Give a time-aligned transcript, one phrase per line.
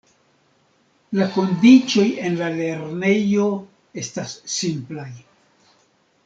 [1.17, 3.45] La kondiĉoj en la lernejo
[4.05, 5.07] estas simplaj.